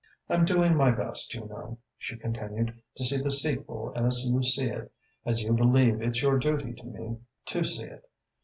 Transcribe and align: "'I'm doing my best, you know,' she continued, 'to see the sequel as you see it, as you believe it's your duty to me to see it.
"'I'm 0.29 0.45
doing 0.45 0.75
my 0.75 0.89
best, 0.89 1.31
you 1.35 1.41
know,' 1.45 1.77
she 1.99 2.17
continued, 2.17 2.73
'to 2.95 3.05
see 3.05 3.21
the 3.21 3.29
sequel 3.29 3.93
as 3.95 4.25
you 4.25 4.41
see 4.41 4.65
it, 4.67 4.91
as 5.27 5.43
you 5.43 5.53
believe 5.53 6.01
it's 6.01 6.23
your 6.23 6.39
duty 6.39 6.73
to 6.73 6.83
me 6.85 7.17
to 7.45 7.63
see 7.63 7.83
it. 7.83 8.09